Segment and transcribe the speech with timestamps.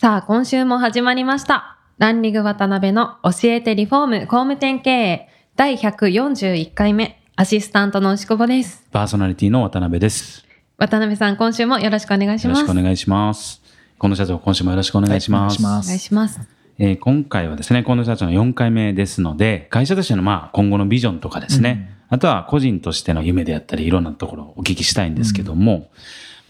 [0.00, 1.76] さあ今週も始まりました。
[1.98, 5.28] ランリング渡辺の教えてリフォーム工務店経営。
[5.56, 7.22] 第141回目。
[7.36, 8.82] アシスタントの牛久保です。
[8.92, 10.46] パーソナリティの渡辺です。
[10.78, 12.62] 渡辺さん今週もよろしくお願いしよます。
[12.62, 13.60] ろしくお願いします。
[14.00, 15.62] 近藤社長、今週もよろしくお願いします。
[15.62, 16.40] はいお願いします。
[16.78, 25.90] えー今回はですね、近藤社長の4回目ですので、会社としてのまあ今後のビジョンとかですね、あとは個人としての夢であったり、いろんなところをお聞きしたいんですけども、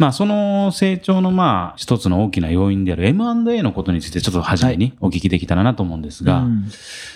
[0.01, 6.71] まあその成長のまあ一つの大きな要因である M&A のことについてちょっと初めにお聞きできたらなと思うんですが、うん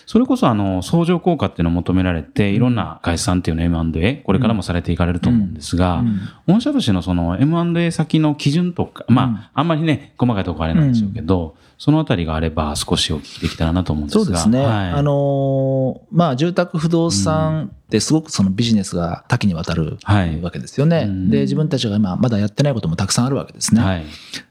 [0.06, 14.25] それこそあの相乗効果っていうのを求められて、いろんな会社さんっていうの M&A、これからもされていかれると思うんですが、うん御社としてのその M&A 先の基準とか、まあ、あんまりね、細かいところあれなんでしょうけど、そのあたりがあれば少しお聞きできたらなと思うんですが。
[14.25, 14.64] そうですね。
[14.64, 21.05] はい、あのーまあ、住宅不動産ってすごくそのビジネスが多岐にわたるはいわけですよね。
[21.08, 23.82] うんで、自分たちが今まだやってないこともたくさんあるわけですね。
[23.82, 24.05] はい。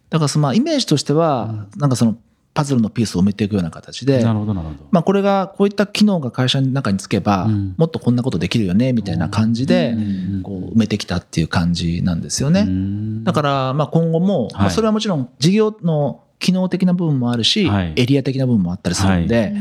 [0.10, 2.18] だからそのまあイメージとしては、なんかその
[2.54, 4.80] パズルのピースを埋めていくような形で、なるほど、なるほど。
[4.92, 7.76] まあ、これがこういった機能が会社の中につけば、うん。
[7.78, 12.62] もっとこんなことできるよねみたいな感じで、埋めてきたっていう感じなんですよね。
[12.62, 13.24] うん。
[13.24, 17.94] だからまあ今後も、まあそれはもちろん事業の機能的な部分もあるし、はい。
[17.96, 19.54] エリア的な部分もあったりするんで、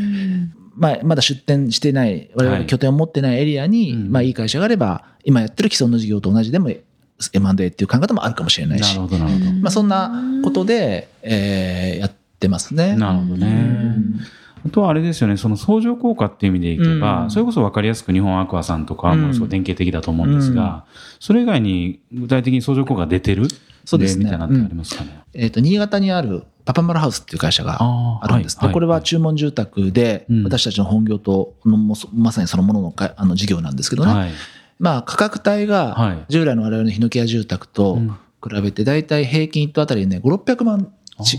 [0.77, 4.13] まあ、まだ出店してない我々が拠点を持ってないエリアに、うん。
[4.13, 8.99] まあ、いい会社があれば今やってる既存の事業と同じでも M&A っていう考え方もあるかもしれないし。
[8.99, 10.13] まあ、そんな
[10.45, 12.97] ことで、えーやってますね。
[12.97, 13.47] なるほどね。
[13.47, 13.51] う
[13.99, 14.21] ん。
[14.65, 17.31] あとはあれですよね、その相乗効果っていう意味でいけば、うん。
[17.31, 20.85] それこそ分かりやすく日本アクアさんとかはもう典型的だと思うんですが、
[21.19, 23.49] それ以外に具体的に相乗効果が出てる
[23.85, 24.25] そうですね。
[24.25, 25.21] 例みたいなのってありますかね？
[25.35, 30.45] えー、と新潟にあるパパマルハウスっていう会社があるんですね、はいこれは注文住宅でうん。
[30.45, 31.55] 私たちの本業と
[32.15, 34.31] まさにそのもののかあの事業なんですけどね、はい。
[34.79, 35.67] まあ、価格帯はい。
[35.67, 38.17] が従来の我々のヒノキ屋住宅とうん。
[38.45, 40.93] 比べて大体平均1棟あたりね5600万ちあ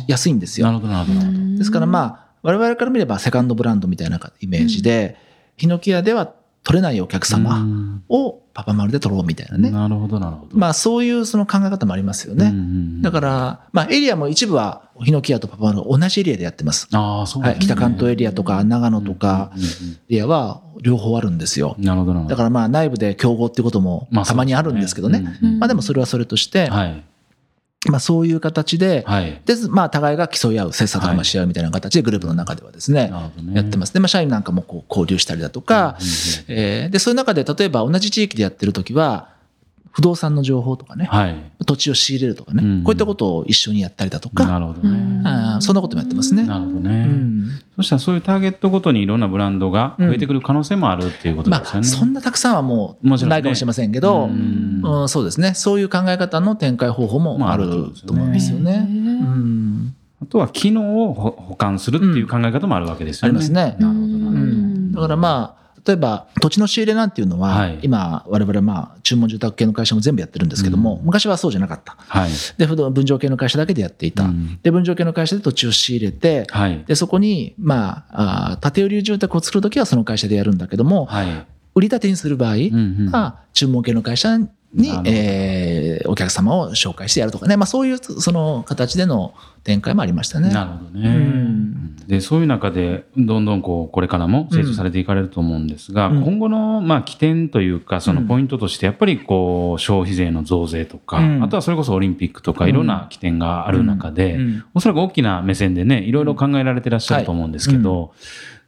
[0.07, 0.67] 安いんですよ。
[0.67, 1.57] なるほど、なるほど。
[1.57, 5.17] ですからまあ我々から見ればセカンドブランドみたいなイメージで、
[5.57, 10.57] ヒノキ屋では取れないお客う様んをパパマルで取ろうみたいなね、なるほど、なるほど。
[10.57, 12.53] まあそういうその考え方もありますよね。
[13.01, 16.87] だら、から、まあエリアも一部はヒノキ屋とパパマルが同じエリアでやってます。
[16.93, 19.51] ああ、そうはい、なんですね北関東エリアとか長野とか
[20.09, 21.75] エリアは両方あるんですよ。
[21.79, 22.29] なるほど、なるほど。
[22.31, 25.19] だからまあ内部で競合っていうこともまあたまにあるんですけどね。
[25.41, 27.03] うんうんまあでもそれはそれとして、はい。
[27.89, 29.41] まあそういう形で、はい。
[29.45, 33.55] で、まあ互いが競い合う、切磋琢磨し合うみたいな形でグループの中ではですね、なるほどね。
[33.55, 33.93] やってます。
[33.93, 35.97] で、まあ社員なんかもこう交流したりだとか、
[36.47, 39.32] えーで、そういう中で例えば同じ地域でやってるときは、
[39.93, 41.35] 不動産の情報とかね、はい。
[41.67, 45.59] 土地を仕入れるとかね、うんこういったことを一緒にやったりだとか、なるほどね。
[45.61, 46.47] そんなこともやってますね。
[46.47, 47.05] なるほどうね。
[47.05, 51.87] んそしたらそういうターゲットごとにいろんなブランドが増えてくる可能性もあるっていうことまあ、ですよね。
[51.87, 55.53] そんなたくさんはもうないかもしれませんけど、うんうんそうですね。
[55.53, 57.67] そういう考え方の展開方法もある
[58.05, 58.87] と思うんですよね。
[58.89, 63.27] うんうんあとは機能をほ保管するっていう考え方もあるわけですよね。
[63.27, 63.75] ありますね。
[63.77, 64.39] なるほど、なうるほど。
[64.39, 71.95] んだからまあ、例えば土地の仕入れなんていうのは、はい今我々まあ注文住宅系の会社も全部やってるんですけども、うん昔はそうじゃなかった。
[71.97, 72.31] はい。
[72.57, 74.23] で、不動分譲系の会社だけでやっていた。
[74.23, 76.83] うんで、分譲系の会社で土地を仕入れて、はい。
[76.85, 81.45] で、そこに、まあ、あー建売り住宅を作るときはその会社でやるんだけども、はい。
[81.75, 82.55] 売り立てにする場合
[83.11, 84.47] は、注文系の会社に
[85.05, 90.49] えーお客様を紹介してやるとかね、まあそういうその形での展開もありましたね。
[90.49, 91.09] なるほどね。
[91.09, 91.95] うん。
[92.07, 96.23] で、そういう中で、どんどんこう、これからも成長されていかれると思うんですが、うん。
[96.23, 98.27] 今後の、まあ、起点というか、そのうん。
[98.27, 101.43] ポイントとして、やっぱりこう、消費税の増税とか、うん。
[101.43, 104.63] あとはそれこそオリンピックとか、いろんな起点がある中で、うん。
[104.73, 108.11] おそらく大きな目線でね、いろいろ考えられてらっしゃると思うんですけど、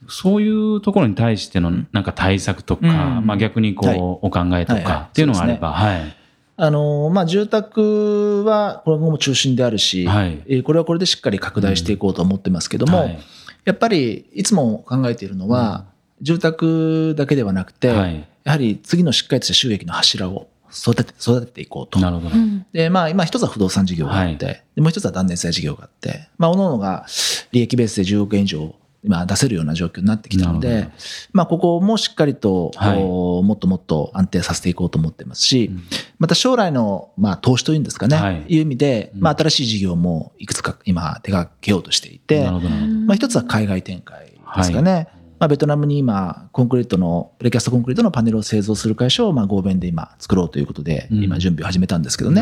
[0.07, 2.87] そういうところに対してのなんか対策とか、
[3.17, 3.25] うん。
[3.25, 3.99] まあ逆にこう、はい。
[3.99, 4.81] お考えとはい。
[4.81, 4.83] はい。
[4.83, 6.15] かっていうのがあれば、はい。
[6.57, 10.41] あのーまあ、住宅はこれも中心であるし、はい。
[10.47, 13.19] えーこれはこれでしっかり拡大していこうと思ってますけども、はい。
[13.65, 15.85] やっぱりいつも考えているのは、
[16.21, 18.27] 住宅だけではなくて、はい。
[18.43, 21.99] やはり次のしっかりとした収益の柱を育てて育てていこうと。
[21.99, 22.35] なるほど。
[22.71, 24.63] で、まあ、今一つは不動産事業があって、はい。
[24.75, 27.05] でもう一つは断熱材事業があって、まあ、各々が
[27.51, 28.75] 利益ベースで10億円以上
[29.05, 30.89] 今出せるような状況になってきたので
[31.31, 33.01] まあ、ここもしっかりと、はい。
[33.01, 35.83] おもっともっと安定させていこうと思ってますし、うん。
[36.19, 38.45] また将来の、まあ、投資というんですかね、はい。
[38.47, 39.21] い、う意味で、うん。
[39.21, 45.07] まあ、新しい事業もいくつか今手掛けようとしていて、まあ、一つは海外展開ですかね。
[45.45, 51.23] まあ、ベトナムに今、コンクリートの、プレキャストコンクリートのパネルを製造する会社を、まあ、合弁で今作ろうということで、うん。
[51.23, 52.41] 今準備を始めたんですけどね。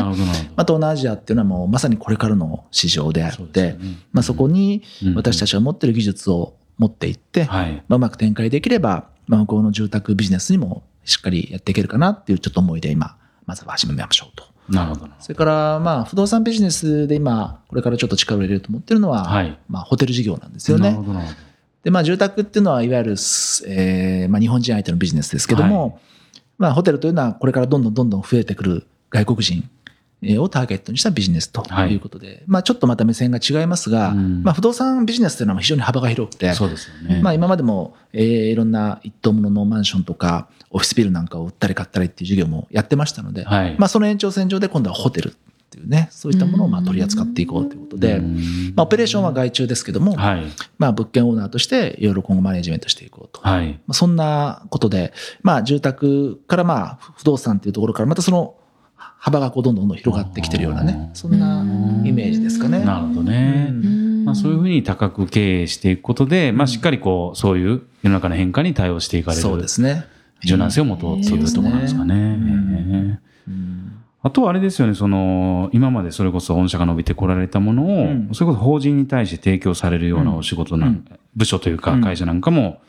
[0.56, 3.76] また東南アジアっていうのはもうまさにこれからの市場であって、
[4.12, 7.74] まあ、そこにうん私たちは持ってる技術を持っていって、はい。
[7.88, 14.44] まあ、うまく展開できれば、まあ、向こうの住宅ビジネスにもしっかりやっていけるかなっていうちょっと思いで今、まずは始めましょうと。
[14.70, 15.06] なるほど。
[15.08, 19.58] なそれから、まあ、不動産ビジネスで今、これからちょっと力を入れると思ってるのは、はい。
[19.68, 20.90] まあ、ホテル事業なんですよね。
[20.90, 21.02] なるほ。
[21.02, 21.53] どなるほど
[21.84, 23.10] で、まあ、住宅っていうのは、いわゆる、
[23.66, 25.94] えーまあ、日本人相手のビジネスですけども、はい。
[26.58, 29.68] まあ、ホテルというのは、これからどんどんどんどん増えてくる外国人
[30.22, 31.92] えーをターゲットにしたビジネスとはい。
[31.92, 34.42] いうことで、まあ、ちょっとまた目線が違いますが、うん。
[34.42, 37.20] まあ、不動産ビジネスというのは非常に幅が広くて、ね。
[37.22, 43.76] まあ、今までも、えーいろんな一棟もののマンションとか、オフィスビルなんかを売ったり買ったりっていう事業もやってましたので、はい。
[43.78, 45.34] まあ、その延長線上で今度はホテル
[45.74, 48.36] っていうね、そういったものをまあ取り扱っていこうということで、うん
[48.76, 50.44] まあ、オペレーションは外注ですけども、はい。
[50.78, 53.40] まあ、物件オーナーとしていろいろ今後マネジメントしていこうと。
[53.40, 53.72] はい。
[53.72, 55.12] まあそんなことで、
[55.42, 58.54] まあ、住宅からまあ不動産っていうところからまたその
[58.96, 61.64] 幅がこうどんどんどん広がってきてるようなね、そんな
[62.06, 62.84] イメージですかね。
[62.84, 64.24] なるほどね、うん。
[64.24, 69.42] まあ、そういうふうに高く経営していくことで、まあ、しっかりこうそういう世の中の変化に対応していかれる。
[69.42, 70.04] そうですね。
[70.44, 72.33] 柔軟性を持とうっていうところなんですかね。
[74.24, 78.30] あとはあれですよね、その、今までそれこそ御社が伸びてこられたものを、うん。
[78.32, 81.04] それこそ法人に対して提供されるようなお仕事な、うん。
[81.36, 82.80] 部署というかうん会社なんかも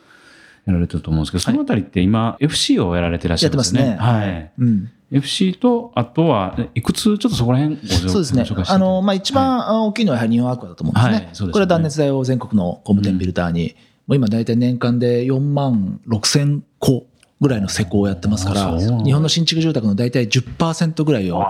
[0.66, 3.82] やられてると思うんですけど、そのあたりって今、FC をやられてらっしゃるんですね。
[3.82, 4.30] やってますね。
[4.30, 4.52] はい。
[4.60, 8.64] うん、FC と、あとは、えいくつ、ちょっとそこら辺ご紹そうですね。
[8.70, 11.14] あの、まあ、一番大きいのはやはり日本アクアだと思うんですね。
[11.16, 11.52] はいすよね。
[11.52, 13.76] これは断熱材を全国の工務店ビルダーに、
[14.08, 17.08] もう今大体年間で4万6千個
[17.45, 21.45] ぐらいの施工をやってますから、日本の新築住宅の大体10%ぐらいを。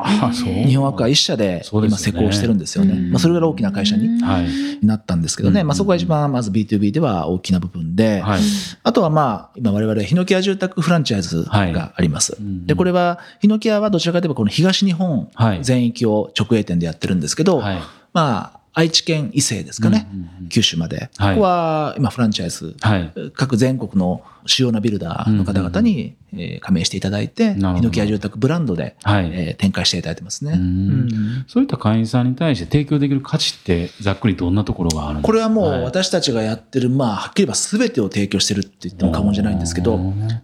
[0.68, 2.94] 日本アクア一社で今施工してるんですよね。
[2.94, 4.86] うんまあ、それぐらい大きな会社にはい。
[4.86, 5.62] なったんですけどね。
[5.62, 8.42] うんまあ、そこが一番まず B2B では大きな部分で、はい。
[8.84, 12.36] あとはまあ、今我々、ヒノキア住宅フランチャイズがあります。
[12.40, 17.80] うんで、これは、ヒノキアはどちらかといえばこの東日本はい全域を直営店でやってるんですけど、はい。
[18.14, 20.06] まあ、愛知県伊勢ですかね、
[20.50, 21.10] 九州まで。
[21.18, 21.36] はい。
[21.36, 23.12] ここは今フランチャイズ、はい。
[23.34, 27.88] 各全国の主要なビルダーの方々に、えー加盟していただいて、ヒなるほど。
[27.88, 29.30] ノキア住宅ブランドで、はい。
[29.32, 30.60] えー展開していただいてますね。
[31.48, 35.28] そういった会員さんに対して提供できる価値ってざっくりどんなところがあるんですか？
[35.28, 35.82] これはもうはい。
[35.84, 39.98] 私たちがやってる、まあ、はっきり言えば全てを提供してるって言っても過言じゃないんですけど、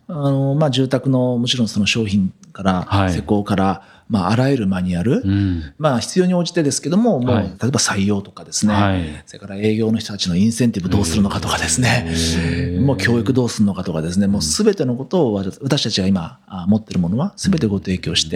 [0.08, 3.12] あの、まあ、住宅のもちろんその商品から、はい。
[3.12, 5.74] 施工から、まあ、あらゆるマニュアル、うん。
[5.78, 7.46] まあ、必要に応じてですけども、もう、はい。
[7.46, 9.24] 例えば採用とかですね、はい。
[9.26, 18.36] それから営業の人たちのインセンティブどうするのかとかですね、もう教育どうするのかとかですね、もうすべてのことを私私たちが今あ持ってるものはすべてご提供して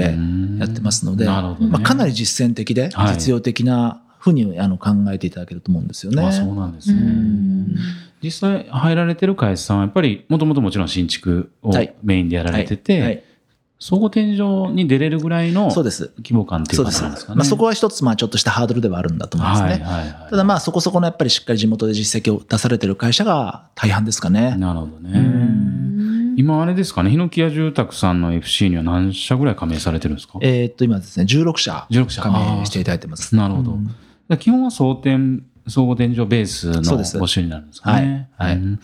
[0.60, 1.32] やってますので、ね。
[1.32, 3.16] まあ、かなり実践的ではい。
[3.16, 6.24] 実用的なふうにあの考えていただけると思うんですよね。
[6.24, 7.02] あそうなんですね。
[7.02, 7.76] うん。
[8.24, 11.94] 実際入られてる会社さんはやっぱりもともともちろん新築をはい。
[12.02, 13.02] メインでやられてて、はい。
[13.02, 13.24] はい
[13.88, 14.42] 総合天井
[14.74, 16.12] に出れるぐらいのそうです。
[16.18, 16.98] 規模感っていうそうです。
[17.02, 17.36] かなんですかね。
[17.38, 19.70] まあ、そこは一つ、まあ、ちょっとしたハードルではあるんだと思いますね。
[19.70, 20.30] はいはいはい。
[20.32, 24.56] ただまあそこそこのやっぱりしっかり地元で実績を出されてる会社が大半ですかね。
[24.58, 25.20] なるほどうね。
[25.20, 30.40] ん今あれですかね、ヒノキ屋住宅さんの FC には何社ぐらい加盟されてるんですか？
[30.42, 33.36] えーっと今ですね、16社16社加盟していただいてます。
[33.36, 33.72] なるほど。
[33.74, 33.88] うん
[34.28, 38.30] で基本は総点、総合天井ベースの募集になるんですかね。
[38.36, 38.80] はいはいうん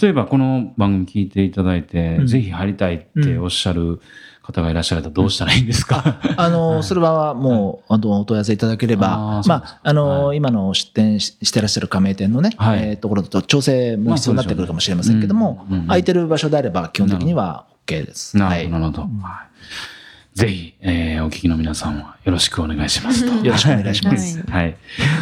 [0.00, 4.00] 例えばこの番組聞いていただいて、うんぜひ入りたいっておっしゃる
[4.44, 9.48] 方がいらっしゃるとどうしたらいいんですか、あの、それはもう、あの、お問い合わせいただけれあばー、そうです。
[9.48, 12.90] まあ、あの、は今の出店ししてらっしゃる加盟店のね、はい。
[12.90, 15.68] えーところと調整も必要になってくるかもしれませんけどもまあね。
[15.70, 18.36] うんうん、空いてる場所であれば基本的には OK です。
[18.36, 19.02] なはいるほど、なるほど。
[19.02, 19.44] は
[20.34, 20.38] い。
[20.38, 23.32] ぜひ、えーお聞きの皆さんはよろしくお願いしますと。
[23.46, 24.44] よろしくお願いします。
[24.46, 24.76] はい。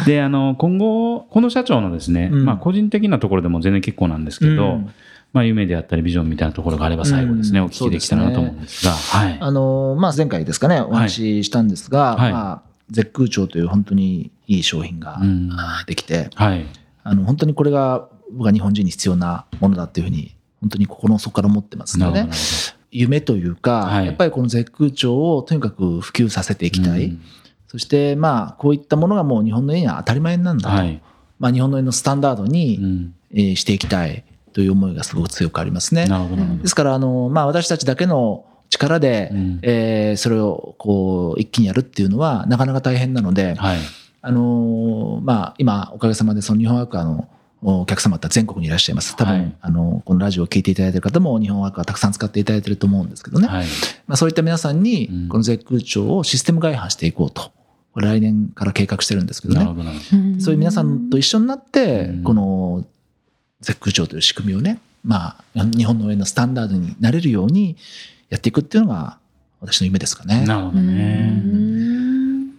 [0.05, 2.45] で、あの、今後、この社長のですね、うん。
[2.45, 4.89] まあ、個人的なところでも全然結構なんですけど、うん
[5.33, 9.37] まあ、夢であったり、ビジョンみたいなところがあれば、最後ですね、うんお聞きできたらなと思うんですが、はい。
[9.41, 12.61] あの、まあ、前回ですかね、お話ししたんですが、はいまあ、
[12.91, 15.19] 絶空調という本当にいい商品が
[15.87, 16.65] できて、はい。
[17.03, 21.99] あの、本当にこれが僕は日本人に必要なものだっていうふうに、本当に心の底から思ってます。
[21.99, 22.29] のでね、
[22.91, 27.05] 夢というか、はいやっぱりこの絶空調をとにかく普及させていきたい。
[27.05, 27.21] うん
[27.73, 30.75] そして、まあ、こういったものがもう日本の家には当たり前なんだと。
[30.75, 31.01] はい。
[31.39, 36.07] まあ、日本の家のスタンダードに、うんえーしていきたいという思いがすごく強くありますね。
[36.61, 43.77] ですから、あの、まあ、私たちだけの力で、うんえーそれをこう一気にやるっていうのはなかなか大変なので、はい。
[44.21, 47.27] あのーまあ、今おかげさまでその日本アクアの
[47.61, 49.15] お客様って全国にいらっしゃいます。
[49.15, 53.47] 多分、はいあの、このラジオを聞いていただいている方も日本ワークはたくさん使っていただいていると思うんですけどね。
[53.47, 53.65] はい。
[54.07, 57.51] まあ、そういった皆さんうんに、この絶空調をシステム外販していこうと。
[57.95, 59.59] 来年から計画してるんですけどね。
[59.59, 59.89] なるほど。
[60.39, 62.85] そういう皆さんと一緒になってうん、この
[63.63, 67.75] 絶空調という仕組みをね、まあ、日本の上のスタンダードになれるように
[68.29, 69.17] やっていくっていうのが
[69.61, 70.45] 私の夢ですかね。
[70.45, 71.41] なるほどね。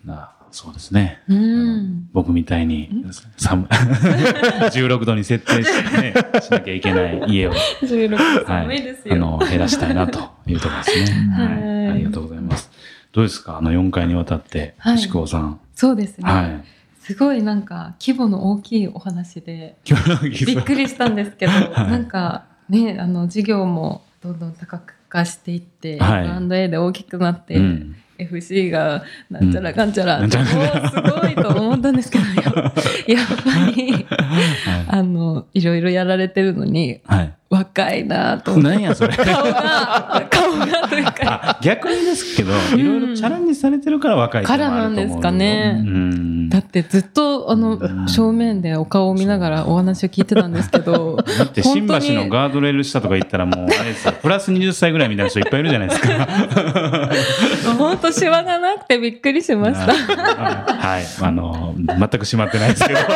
[0.05, 1.21] なそうですね。
[1.29, 3.05] うん僕みたいに
[3.37, 8.83] 寒16度に設定してね、しなきゃいけない家を、 は16寒い。
[9.11, 11.29] あの減らしたいなというところですね。
[11.31, 12.71] ははいい、ありがとうございます。
[13.13, 13.59] どうですか？
[13.59, 15.59] あの4回にわたって、はい志功さん。
[15.75, 16.65] そうですね、はい。
[17.05, 21.91] すごいなんか規模の大きいお話でびっくりしたんですけど、 はい。
[21.91, 26.27] なんかねあの事業もどんどん多角化していって、はい。
[26.27, 27.97] M&A で大きくなって、うん。
[28.19, 32.35] FC がなんちゃらかんちゃら、うんすごいと思ったんですけどや
[33.19, 37.01] やっぱりはあのいろいろやられてるのにい。
[37.05, 37.33] はい。
[37.51, 38.57] 若いなと。
[38.57, 39.15] 何やそれ。
[39.15, 41.13] 顔が顔がというか。
[41.23, 45.81] あ逆にですけど、いろいろチャレンジされてるから若いからなんですかね。
[45.87, 46.49] うん。
[46.49, 48.09] だってずっとあのうん。
[48.09, 56.09] 正面でお顔を見ながらお話を聞いてたんですけどだって新橋のガードレール下とか行ったらもう、あれですよ、プラス20歳ぐらいみたいな人いっぱいいるじゃないですか。
[57.95, 59.95] 本当シワがなくてびっくりしました。
[59.95, 61.05] はい。
[61.23, 62.99] あの、全く閉まってないですけど。
[62.99, 63.07] は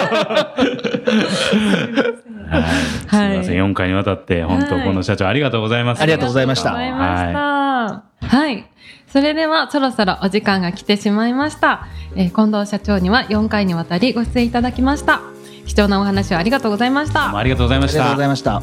[2.60, 2.64] い。
[3.04, 3.56] すみません。
[3.56, 6.02] 4回にわたって、本当、はいこの社長ありがとうございます。
[6.02, 8.26] ありがとうございましたありがとうございました。
[8.28, 8.64] はい。
[9.08, 11.86] それではそろそろお時間が来てしまいました。
[12.14, 15.20] えー近藤社長には4回にわたりご出演いただきました。
[15.66, 17.36] 貴重なお話をありがとうございました。
[17.36, 18.24] ありがとうございましたありがとうござ。
[18.24, 18.62] いました。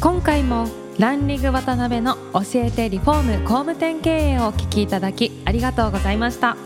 [0.00, 0.66] 今回も
[1.00, 6.58] ランリング渡辺の教えてリフォーム工務店経営をお聞きいただきありがとうございました。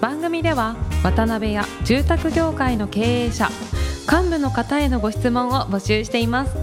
[0.00, 3.48] 番組では渡辺や住宅業界の経営者
[4.10, 6.56] 幹部の方へのご質問を募集しています。
[6.56, 6.60] ウ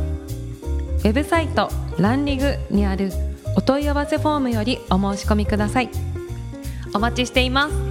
[1.04, 3.14] ェブサイトランリグにある
[3.56, 5.90] お問い合わせフォームよりお申し込みください。
[6.94, 7.91] お待ちしています。